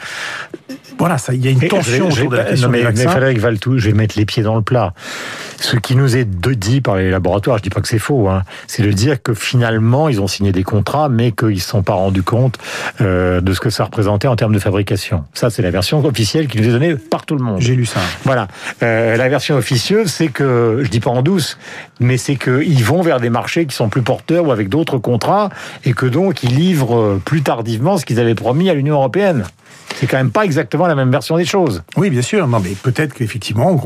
voilà, 0.98 1.16
ça, 1.16 1.32
il 1.32 1.44
y 1.44 1.48
a 1.48 1.50
une 1.50 1.60
tension 1.60 2.08
autour 2.08 2.30
de 2.30 2.36
la 2.36 2.44
question 2.44 2.68
mais, 2.68 2.78
des 2.78 2.84
vaccins. 2.84 3.04
Mais 3.04 3.10
Frédéric 3.10 3.38
Valtou, 3.38 3.78
je 3.78 3.86
vais 3.88 3.94
mettre 3.94 4.18
les 4.18 4.26
pieds 4.26 4.42
dans 4.42 4.56
le 4.56 4.62
plat. 4.62 4.94
Ce 5.60 5.76
qui 5.76 5.94
nous 5.94 6.16
est 6.16 6.24
dit 6.24 6.80
par 6.80 6.96
les 6.96 7.10
laboratoires, 7.10 7.58
je 7.58 7.62
dis 7.62 7.70
pas 7.70 7.80
que 7.80 7.88
c'est 7.88 7.98
faux, 7.98 8.28
hein, 8.28 8.42
c'est 8.66 8.82
de 8.82 8.90
dire 8.90 9.22
que 9.22 9.34
finalement 9.34 10.08
ils 10.08 10.20
ont 10.20 10.26
signé 10.26 10.52
des 10.52 10.64
contrats, 10.64 11.08
mais 11.08 11.32
qu'ils 11.32 11.48
ne 11.48 11.54
se 11.56 11.68
sont 11.68 11.82
pas 11.82 11.94
rendus 11.94 12.22
compte 12.22 12.58
euh, 13.00 13.40
de 13.40 13.52
ce 13.52 13.60
que 13.60 13.70
ça 13.70 13.84
représentait 13.84 14.28
en 14.28 14.36
termes 14.36 14.54
de 14.54 14.58
fabrication. 14.58 15.24
Ça, 15.34 15.50
c'est 15.50 15.62
la 15.62 15.70
version 15.70 16.04
officielle 16.04 16.48
qui 16.48 16.58
nous 16.58 16.68
est 16.68 16.72
donnée 16.72 16.96
par 16.96 17.26
tout 17.26 17.36
le 17.36 17.44
monde. 17.44 17.60
J'ai 17.60 17.74
lu 17.74 17.86
ça. 17.86 18.00
Voilà. 18.24 18.48
Euh, 18.82 19.16
la 19.16 19.28
version 19.28 19.56
officieuse, 19.56 20.10
c'est 20.10 20.28
que, 20.28 20.80
je 20.82 20.88
dis 20.88 21.00
pas 21.00 21.10
en 21.10 21.22
douce, 21.22 21.58
mais 22.00 22.16
c'est 22.16 22.36
qu'ils 22.36 22.84
vont 22.84 23.02
vers 23.02 23.20
des 23.20 23.30
marchés 23.30 23.66
qui 23.66 23.74
sont 23.74 23.88
plus 23.88 24.02
porteurs 24.02 24.46
ou 24.46 24.52
avec 24.52 24.68
d'autres 24.68 24.98
contrats, 24.98 25.50
et 25.84 25.92
que 25.92 26.06
donc 26.06 26.42
ils 26.42 26.54
livrent 26.54 27.20
plus 27.24 27.42
tardivement 27.42 27.98
ce 27.98 28.04
qu'ils 28.04 28.20
avaient 28.20 28.34
promis 28.34 28.68
à 28.70 28.74
l'Union 28.74 28.96
européenne 28.96 29.44
c'est 29.98 30.06
quand 30.06 30.16
même 30.16 30.30
pas 30.30 30.44
exactement 30.44 30.86
la 30.88 30.94
même 30.94 31.10
version 31.10 31.36
des 31.36 31.44
choses. 31.44 31.82
Oui, 31.96 32.10
bien 32.10 32.22
sûr. 32.22 32.46
Non, 32.46 32.60
mais 32.60 32.70
peut-être 32.70 33.14
qu'effectivement, 33.14 33.76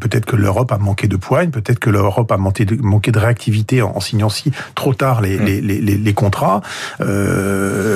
peut-être 0.00 0.24
que 0.24 0.36
l'Europe 0.36 0.72
a 0.72 0.78
manqué 0.78 1.08
de 1.08 1.16
poigne, 1.16 1.50
peut-être 1.50 1.78
que 1.78 1.90
l'Europe 1.90 2.30
a 2.32 2.36
manqué 2.36 2.64
de, 2.64 2.76
manqué 2.80 3.12
de 3.12 3.18
réactivité 3.18 3.82
en, 3.82 4.00
signant 4.00 4.28
si 4.28 4.52
trop 4.74 4.94
tard 4.94 5.20
les, 5.20 5.38
mm. 5.38 5.44
les, 5.44 5.60
les, 5.60 5.80
les, 5.80 6.14
contrats. 6.14 6.62
Euh, 7.00 7.95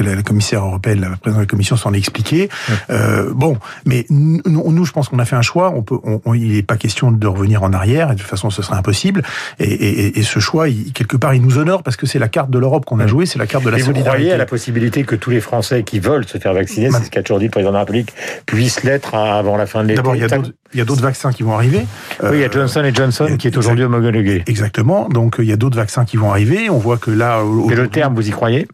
la, 0.00 0.14
la, 0.14 0.22
commissaire 0.22 0.64
européenne, 0.64 1.00
la 1.00 1.08
présidente 1.08 1.36
de 1.36 1.40
la 1.40 1.46
Commission 1.46 1.76
s'en 1.76 1.92
est 1.92 1.98
expliqué. 1.98 2.48
Mm. 2.48 2.72
Euh, 2.90 3.32
bon, 3.34 3.56
mais 3.86 4.06
nous, 4.10 4.40
nous, 4.44 4.84
je 4.84 4.92
pense 4.92 5.08
qu'on 5.08 5.18
a 5.18 5.24
fait 5.24 5.36
un 5.36 5.42
choix. 5.42 5.72
On 5.74 5.82
peut, 5.82 5.98
on, 6.04 6.34
il 6.34 6.52
n'est 6.52 6.62
pas 6.62 6.76
question 6.76 7.10
de 7.10 7.26
revenir 7.26 7.62
en 7.62 7.72
arrière. 7.72 8.10
Et 8.10 8.14
de 8.14 8.20
toute 8.20 8.28
façon, 8.28 8.50
ce 8.50 8.62
serait 8.62 8.76
impossible. 8.76 9.22
Et, 9.58 9.64
et, 9.64 10.18
et 10.18 10.22
ce 10.22 10.38
choix, 10.38 10.68
il, 10.68 10.92
quelque 10.92 11.16
part, 11.16 11.34
il 11.34 11.42
nous 11.42 11.58
honore 11.58 11.82
parce 11.82 11.96
que 11.96 12.06
c'est 12.06 12.18
la 12.18 12.28
carte 12.28 12.50
de 12.50 12.58
l'Europe 12.58 12.84
qu'on 12.84 13.00
a 13.00 13.06
jouée, 13.06 13.26
c'est 13.26 13.38
la 13.38 13.46
carte 13.46 13.64
de 13.64 13.70
la 13.70 13.78
et 13.78 13.80
solidarité. 13.80 14.10
Vous 14.10 14.14
croyez 14.14 14.32
à 14.32 14.36
la 14.36 14.46
possibilité 14.46 15.04
que 15.04 15.16
tous 15.16 15.30
les 15.30 15.40
Français 15.40 15.82
qui 15.82 15.98
veulent 15.98 16.26
se 16.26 16.38
faire 16.38 16.54
vacciner, 16.54 16.90
c'est 16.90 17.04
ce 17.04 17.10
qu'a 17.10 17.22
toujours 17.22 17.38
dit 17.38 17.46
le 17.46 17.50
président 17.50 17.70
de 17.70 17.74
la 17.74 17.80
République, 17.80 18.12
puisse 18.46 18.82
l'être 18.82 19.14
avant 19.14 19.56
la 19.56 19.66
fin 19.66 19.82
de 19.82 19.88
l'été. 19.88 19.96
D'abord, 19.96 20.16
il 20.16 20.78
y 20.78 20.80
a 20.80 20.84
d'autres 20.84 21.02
vaccins 21.02 21.32
qui 21.32 21.42
vont 21.42 21.54
arriver. 21.54 21.86
Oui, 22.22 22.30
il 22.32 22.40
y 22.40 22.44
a 22.44 22.50
Johnson 22.50 22.84
et 22.84 22.94
Johnson 22.94 23.36
qui 23.38 23.46
est 23.46 23.56
aujourd'hui 23.56 23.84
homologué. 23.84 24.42
Exactement. 24.46 25.08
Donc, 25.08 25.36
il 25.38 25.46
y 25.46 25.52
a 25.52 25.56
d'autres 25.56 25.76
vaccins 25.76 26.04
qui 26.04 26.16
vont 26.16 26.30
arriver. 26.30 26.70
On 26.70 26.78
voit 26.78 26.98
que 26.98 27.10
là... 27.10 27.42
Et 27.70 27.74
le 27.74 27.88
terme, 27.88 28.14
vous 28.14 28.26
y 28.26 28.30
croyez? 28.30 28.68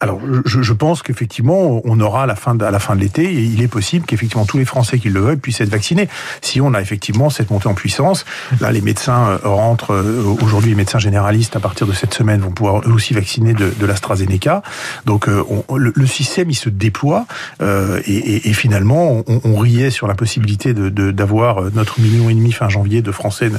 Alors, 0.00 0.18
je, 0.46 0.62
je 0.62 0.72
pense 0.72 1.02
qu'effectivement, 1.02 1.82
on 1.84 2.00
aura 2.00 2.22
à 2.22 2.26
la 2.26 2.34
fin 2.34 2.54
de, 2.54 2.64
à 2.64 2.70
la 2.70 2.78
fin 2.78 2.96
de 2.96 3.00
l'été, 3.00 3.24
et 3.24 3.42
il 3.42 3.60
est 3.60 3.68
possible 3.68 4.06
qu'effectivement 4.06 4.46
tous 4.46 4.56
les 4.56 4.64
Français 4.64 4.98
qui 4.98 5.10
le 5.10 5.20
veulent 5.20 5.38
puissent 5.38 5.60
être 5.60 5.68
vaccinés. 5.68 6.08
Si 6.40 6.58
on 6.62 6.72
a 6.72 6.80
effectivement 6.80 7.28
cette 7.28 7.50
montée 7.50 7.68
en 7.68 7.74
puissance, 7.74 8.24
là, 8.62 8.72
les 8.72 8.80
médecins 8.80 9.28
euh, 9.28 9.38
rentrent. 9.44 9.92
Euh, 9.92 10.24
aujourd'hui, 10.40 10.70
les 10.70 10.76
médecins 10.76 10.98
généralistes, 10.98 11.54
à 11.54 11.60
partir 11.60 11.86
de 11.86 11.92
cette 11.92 12.14
semaine, 12.14 12.40
vont 12.40 12.50
pouvoir 12.50 12.80
eux 12.88 12.92
aussi 12.92 13.12
vacciner 13.12 13.52
de, 13.52 13.74
de 13.78 13.86
l'AstraZeneca. 13.86 14.62
Donc, 15.04 15.28
euh, 15.28 15.44
on, 15.68 15.76
le, 15.76 16.06
système, 16.06 16.48
il 16.48 16.54
se 16.54 16.70
déploie, 16.70 17.26
euh, 17.60 18.00
et, 18.06 18.48
et, 18.48 18.52
finalement, 18.54 19.22
on, 19.26 19.40
on, 19.44 19.58
riait 19.58 19.90
sur 19.90 20.06
la 20.06 20.14
possibilité 20.14 20.72
de 20.72 21.10
d'avoir 21.10 21.62
notre 21.72 22.00
million 22.00 22.30
et 22.30 22.34
demi 22.34 22.52
fin 22.52 22.70
janvier 22.70 23.02
de 23.02 23.12
Français 23.12 23.50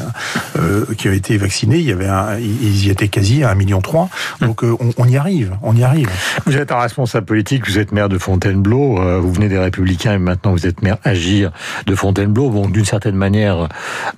euh, 0.57 0.85
qui 0.97 1.07
ont 1.07 1.13
été 1.13 1.37
vaccinés. 1.37 1.77
Il 1.77 1.85
y 1.85 1.91
avait, 1.91 2.07
un, 2.07 2.39
ils 2.39 2.87
y 2.87 2.89
étaient 2.89 3.09
quasi 3.09 3.43
à 3.43 3.51
un 3.51 3.55
million 3.55 3.81
trois. 3.81 4.09
Donc, 4.41 4.63
on, 4.63 4.91
on 4.97 5.07
y 5.07 5.17
arrive, 5.17 5.55
on 5.61 5.75
y 5.75 5.83
arrive. 5.83 6.09
Vous 6.45 6.57
êtes 6.57 6.71
un 6.71 6.79
responsable 6.79 7.25
politique, 7.25 7.67
vous 7.67 7.77
êtes 7.77 7.91
maire 7.91 8.07
de 8.07 8.17
Fontainebleau, 8.17 8.99
euh, 8.99 9.19
vous 9.19 9.33
venez 9.33 9.49
des 9.49 9.57
Républicains 9.57 10.13
et 10.13 10.17
maintenant 10.17 10.51
vous 10.51 10.65
êtes 10.65 10.81
maire 10.81 10.97
Agir 11.03 11.51
de 11.85 11.93
Fontainebleau, 11.93 12.49
bon 12.49 12.69
d'une 12.69 12.85
certaine 12.85 13.15
manière 13.15 13.67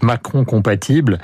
Macron 0.01 0.45
compatible. 0.45 1.17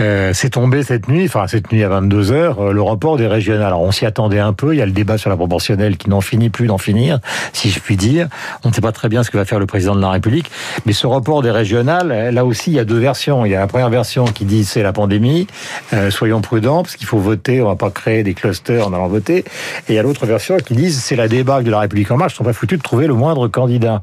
Euh, 0.00 0.32
c'est 0.34 0.50
tombé 0.50 0.82
cette 0.82 1.08
nuit, 1.08 1.24
enfin 1.24 1.46
cette 1.46 1.72
nuit 1.72 1.82
à 1.82 1.88
22 1.88 2.30
heures, 2.30 2.60
euh, 2.60 2.72
le 2.72 2.82
report 2.82 3.16
des 3.16 3.26
régionales. 3.26 3.66
Alors 3.66 3.80
on 3.82 3.90
s'y 3.90 4.04
attendait 4.04 4.38
un 4.38 4.52
peu, 4.52 4.74
il 4.74 4.78
y 4.78 4.82
a 4.82 4.86
le 4.86 4.92
débat 4.92 5.16
sur 5.16 5.30
la 5.30 5.36
proportionnelle 5.36 5.96
qui 5.96 6.10
n'en 6.10 6.20
finit 6.20 6.50
plus 6.50 6.66
d'en 6.66 6.78
finir, 6.78 7.20
si 7.54 7.70
je 7.70 7.80
puis 7.80 7.96
dire. 7.96 8.28
On 8.64 8.68
ne 8.68 8.74
sait 8.74 8.82
pas 8.82 8.92
très 8.92 9.08
bien 9.08 9.22
ce 9.22 9.30
que 9.30 9.38
va 9.38 9.46
faire 9.46 9.58
le 9.58 9.66
président 9.66 9.96
de 9.96 10.00
la 10.02 10.10
République, 10.10 10.50
mais 10.84 10.92
ce 10.92 11.06
report 11.06 11.42
des 11.42 11.50
régionales, 11.50 12.34
là 12.34 12.44
aussi 12.44 12.70
il 12.70 12.76
y 12.76 12.80
a 12.80 12.84
deux 12.84 12.98
versions. 12.98 13.46
Il 13.46 13.52
y 13.52 13.54
a 13.54 13.60
la 13.60 13.66
première 13.66 13.90
version 13.90 14.26
qui 14.26 14.44
dit 14.44 14.64
c'est 14.64 14.82
la 14.82 14.92
pandémie, 14.92 15.46
soyons 16.10 16.42
prudents 16.42 16.82
parce 16.82 16.96
qu'il 16.96 17.06
faut 17.06 17.18
voter, 17.18 17.62
on 17.62 17.68
va 17.68 17.76
pas 17.76 17.90
créer 17.90 18.22
des 18.22 18.34
clusters 18.34 18.86
en 18.86 18.92
allant 18.92 19.08
voter, 19.08 19.38
et 19.38 19.44
il 19.90 19.94
y 19.94 19.98
a 19.98 20.02
l'autre 20.02 20.17
autre 20.18 20.26
version 20.26 20.56
qui 20.56 20.74
disent 20.74 21.00
c'est 21.00 21.14
la 21.14 21.28
débâcle 21.28 21.64
de 21.64 21.70
la 21.70 21.78
République 21.78 22.10
en 22.10 22.16
marche, 22.16 22.32
ils 22.32 22.36
sont 22.36 22.44
pas 22.44 22.52
foutus 22.52 22.78
de 22.78 22.82
trouver 22.82 23.06
le 23.06 23.14
moindre 23.14 23.46
candidat. 23.46 24.02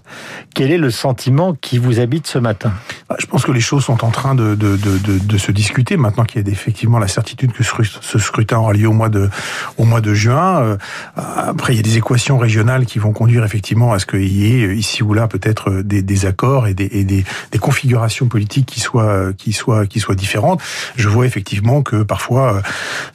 Quel 0.54 0.72
est 0.72 0.78
le 0.78 0.90
sentiment 0.90 1.54
qui 1.54 1.78
vous 1.78 2.00
habite 2.00 2.26
ce 2.26 2.40
matin? 2.40 2.72
Bah, 3.10 3.18
Je 3.20 3.26
pense 3.26 3.44
que 3.44 3.52
les 3.52 3.60
choses 3.60 3.84
sont 3.84 4.06
en 4.06 4.12
train 4.12 4.34
de, 4.34 4.56
de, 4.56 4.78
de, 4.78 4.98
de 4.98 5.38
se 5.38 5.52
discuter 5.52 5.98
maintenant 5.98 6.24
qu'il 6.24 6.42
y 6.42 6.50
a 6.50 6.52
effectivement 6.52 7.00
la 7.00 7.10
certitude 7.10 7.52
que 7.52 7.64
ce 7.64 8.20
scrutin 8.20 8.60
aura 8.60 8.72
lieu 8.72 8.88
au 8.88 8.94
mois 8.94 9.10
de, 9.10 9.30
au 9.78 9.84
mois 9.84 10.00
de 10.00 10.14
juin. 10.14 10.62
Euh, 10.62 10.78
après, 11.16 11.74
il 11.74 11.78
y 11.78 11.80
a 11.80 11.84
des 11.84 11.98
équations 11.98 12.38
régionales 12.38 12.86
qui 12.86 13.00
vont 13.00 13.12
conduire 13.12 13.44
effectivement 13.44 13.92
à 13.92 14.00
ce 14.00 14.06
qu'il 14.06 14.32
y 14.32 14.56
ait 14.56 14.68
euh, 14.68 14.74
ici 14.74 15.04
ou 15.04 15.14
là 15.14 15.28
peut-être 15.28 15.70
euh, 15.70 15.84
des, 15.84 16.02
des, 16.02 16.26
accords 16.26 16.68
et, 16.68 16.74
des, 16.74 16.90
et 16.92 17.04
des, 17.04 17.26
des, 17.52 17.60
configurations 17.60 18.28
politiques 18.28 18.68
qui 18.68 18.80
soient, 18.80 19.34
qui 19.34 19.52
soient, 19.52 19.86
qui 19.86 20.00
soient 20.00 20.16
différentes. 20.16 20.62
Je 20.96 21.10
vois 21.10 21.26
effectivement 21.26 21.82
que 21.82 22.04
parfois 22.04 22.62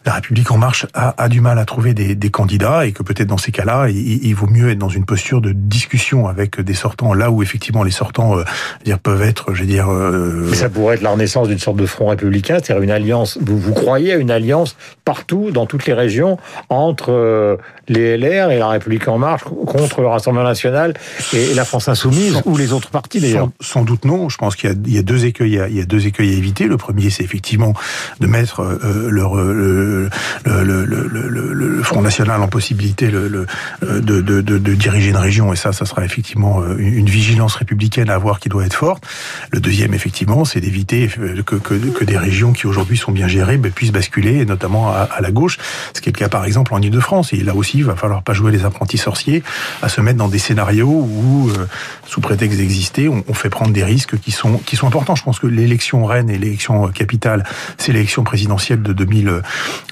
la 0.05 0.15
République 0.15 0.51
en 0.51 0.59
marche 0.59 0.87
a, 0.93 1.15
a 1.17 1.29
du 1.29 1.41
mal 1.41 1.59
à 1.59 1.65
trouver 1.65 1.95
des, 1.95 2.15
des 2.15 2.31
candidats 2.31 2.85
et 2.87 2.90
que 2.93 3.03
peut-être 3.03 3.29
dans 3.29 3.39
ces 3.39 3.53
cas-là, 3.53 3.89
il, 3.89 4.25
il, 4.25 4.35
vaut 4.35 4.47
mieux 4.47 4.71
être 4.71 4.79
dans 4.79 4.89
une 4.89 5.05
posture 5.05 5.41
de 5.41 5.53
discussion 5.53 6.27
avec 6.27 6.61
des 6.61 6.75
sortants 6.75 7.15
là 7.15 7.31
où 7.31 7.43
effectivement 7.43 7.83
les 7.83 7.91
sortants 7.91 8.37
dire, 8.85 8.99
peuvent 8.99 9.23
être, 9.23 9.55
je 9.55 9.61
veux 9.61 9.67
dire. 9.67 9.89
Mais 9.89 10.57
ça 10.57 10.69
pourrait 10.69 10.97
être 10.97 11.03
la 11.03 11.11
renaissance 11.11 11.49
d'une 11.49 11.59
sorte 11.59 11.77
de 11.77 11.87
front 11.87 12.09
républicain, 12.09 12.59
c'est-à-dire 12.63 12.83
une 12.83 12.91
alliance. 12.91 13.39
Vous, 13.41 13.59
vous 13.59 13.75
croyez 13.75 14.13
à 14.13 14.17
une 14.17 14.31
alliance 14.31 14.77
partout, 15.05 15.51
dans 15.51 15.67
toutes 15.67 15.87
les 15.87 15.93
régions, 15.93 16.39
entre 16.69 17.11
euh, 17.11 17.57
les 17.89 18.17
LR 18.17 18.51
et 18.51 18.59
la 18.59 18.69
République 18.69 19.09
en 19.09 19.19
marche 19.19 19.43
contre 19.43 20.01
le 20.01 20.07
Rassemblement 20.07 20.47
national 20.47 20.95
et 21.33 21.55
la 21.55 21.65
France 21.65 21.89
insoumise 21.89 22.41
ou 22.45 22.57
les 22.57 22.73
autres 22.73 22.91
partis 22.91 23.21
d'ailleurs? 23.21 23.51
Sans, 23.61 23.83
doute 23.83 24.05
non. 24.05 24.29
Je 24.29 24.37
pense 24.37 24.57
qu'il 24.57 24.71
y, 24.87 24.99
a 24.99 25.03
deux 25.03 25.27
écueils. 25.27 25.59
À, 25.59 25.69
il 25.69 25.77
y 25.77 25.81
a 25.81 25.85
deux 25.85 26.07
écueils 26.07 26.35
à 26.35 26.37
éviter. 26.37 26.65
Le 26.65 26.77
premier, 26.77 27.11
c'est 27.11 27.25
effectivement 27.25 27.75
de 28.21 28.27
mettre 28.27 28.61
euh, 28.61 29.09
leur, 29.11 29.35
le, 29.35 30.09
le, 30.45 30.85
le, 30.85 31.07
le, 31.07 31.83
Front 31.83 32.03
national 32.03 32.43
en 32.43 32.49
possibilité 32.49 32.80
de, 32.81 33.47
de, 33.83 34.21
de, 34.21 34.41
de, 34.41 34.75
diriger 34.75 35.11
une 35.11 35.17
région. 35.17 35.53
Et 35.53 35.57
ça, 35.57 35.73
ça 35.73 35.85
sera 35.85 36.05
effectivement 36.05 36.63
une 36.77 37.09
vigilance 37.09 37.55
républicaine 37.55 38.11
à 38.11 38.15
avoir 38.15 38.41
qui 38.41 38.49
doit 38.49 38.65
être 38.65 38.75
forte. 38.75 39.05
Le 39.51 39.61
deuxième, 39.61 39.95
effectivement, 39.95 40.45
c'est 40.45 40.61
d'éviter 40.61 41.09
que, 41.09 41.57
que, 41.57 41.75
que, 41.75 42.05
des 42.05 42.19
régions 42.19 42.53
qui 42.53 42.67
aujourd'hui 42.67 42.97
sont 42.97 43.13
bien 43.13 43.29
gérées 43.29 43.59
ben, 43.59 43.71
puissent 43.71 43.93
basculer, 43.93 44.45
notamment 44.45 44.91
à, 44.91 45.21
la 45.21 45.31
gauche, 45.31 45.59
ce 45.95 46.01
qui 46.01 46.09
est 46.09 46.13
le 46.13 46.19
cas 46.19 46.29
par 46.29 46.45
exemple 46.45 46.75
en 46.75 46.81
Ile-de-France. 46.81 47.33
Et 47.33 47.39
là 47.39 47.55
aussi, 47.55 47.79
il 47.79 47.85
va 47.85 47.97
falloir 47.97 48.23
pas 48.23 48.33
jouer 48.33 48.53
les 48.53 48.65
apprentis 48.65 48.99
sorciers, 48.99 49.43
à 49.83 49.89
se 49.89 50.01
mettre 50.01 50.19
dans 50.19 50.29
des 50.29 50.39
scénarios 50.39 50.89
où, 50.89 51.51
euh, 51.51 51.67
sous 52.07 52.21
prétexte 52.21 52.59
d'exister, 52.59 53.09
on, 53.09 53.25
on, 53.29 53.35
fait 53.35 53.51
prendre 53.51 53.73
des 53.73 53.85
risques 53.85 54.19
qui 54.19 54.31
sont 54.31 54.59
qui 54.59 54.77
sont 54.77 54.87
importants. 54.87 55.15
Je 55.15 55.23
pense 55.23 55.39
que 55.39 55.47
l'élection 55.47 56.05
reine 56.05 56.31
et 56.31 56.39
l'élection 56.39 56.89
capitale, 56.89 57.45
c'est 57.79 57.93
l'élection 57.93 58.25
présidentielle 58.25 58.83
de 58.83 58.93
2000, 58.93 59.43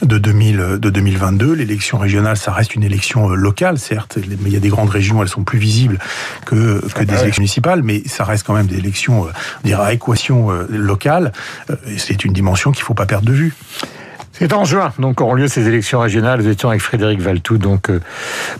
de 0.02 0.18
2000, 0.18 0.56
de 0.80 0.90
2022. 0.90 1.52
L'élection 1.52 1.98
régionale, 1.98 2.36
ça 2.36 2.52
reste 2.52 2.67
une 2.74 2.84
élection 2.84 3.30
euh, 3.30 3.34
locale, 3.34 3.78
certes, 3.78 4.18
mais 4.26 4.36
il 4.46 4.52
y 4.52 4.56
a 4.56 4.60
des 4.60 4.68
grandes 4.68 4.90
régions, 4.90 5.22
elles 5.22 5.28
sont 5.28 5.44
plus 5.44 5.58
visibles 5.58 5.98
que, 6.44 6.86
que 6.94 7.02
des 7.02 7.20
élections 7.20 7.40
municipales, 7.40 7.82
mais 7.82 8.02
ça 8.06 8.24
reste 8.24 8.46
quand 8.46 8.54
même 8.54 8.66
des 8.66 8.78
élections, 8.78 9.26
euh, 9.26 9.76
à 9.76 9.92
équation 9.92 10.50
locale. 10.68 11.32
C'est 11.96 12.24
une 12.24 12.32
dimension 12.32 12.72
qu'il 12.72 12.82
faut 12.82 12.94
pas 12.94 13.06
perdre 13.06 13.26
de 13.26 13.32
vue. 13.32 13.54
C'est 14.38 14.52
en 14.52 14.64
juin, 14.64 14.92
donc 15.00 15.20
auront 15.20 15.34
lieu 15.34 15.48
ces 15.48 15.66
élections 15.66 15.98
régionales. 15.98 16.40
Nous 16.40 16.48
étions 16.48 16.68
avec 16.68 16.80
Frédéric 16.80 17.20
Valtou, 17.20 17.58
donc 17.58 17.90
euh, 17.90 18.00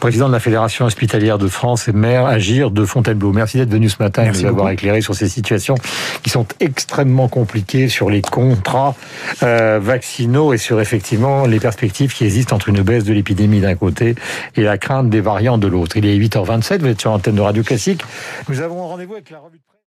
président 0.00 0.26
de 0.26 0.32
la 0.32 0.40
Fédération 0.40 0.86
hospitalière 0.86 1.38
de 1.38 1.46
France 1.46 1.86
et 1.86 1.92
maire 1.92 2.26
Agir 2.26 2.72
de 2.72 2.84
Fontainebleau. 2.84 3.32
Merci 3.32 3.58
d'être 3.58 3.70
venu 3.70 3.88
ce 3.88 4.02
matin 4.02 4.24
et 4.24 4.30
de 4.32 4.36
nous 4.36 4.44
avoir 4.44 4.70
éclairé 4.70 5.02
sur 5.02 5.14
ces 5.14 5.28
situations 5.28 5.76
qui 6.24 6.30
sont 6.30 6.46
extrêmement 6.58 7.28
compliquées 7.28 7.88
sur 7.88 8.10
les 8.10 8.22
contrats 8.22 8.96
euh, 9.44 9.78
vaccinaux 9.80 10.52
et 10.52 10.58
sur 10.58 10.80
effectivement 10.80 11.46
les 11.46 11.60
perspectives 11.60 12.12
qui 12.12 12.24
existent 12.24 12.56
entre 12.56 12.70
une 12.70 12.82
baisse 12.82 13.04
de 13.04 13.12
l'épidémie 13.12 13.60
d'un 13.60 13.76
côté 13.76 14.16
et 14.56 14.62
la 14.62 14.78
crainte 14.78 15.10
des 15.10 15.20
variants 15.20 15.58
de 15.58 15.68
l'autre. 15.68 15.96
Il 15.96 16.06
est 16.06 16.18
8h27, 16.18 16.80
vous 16.80 16.88
êtes 16.88 17.00
sur 17.00 17.12
l'antenne 17.12 17.36
de 17.36 17.40
Radio 17.40 17.62
Classique. 17.62 18.02
Nous 18.48 18.60
avons 18.60 18.88
rendez-vous 18.88 19.14
avec 19.14 19.30
la 19.30 19.38
revue. 19.38 19.60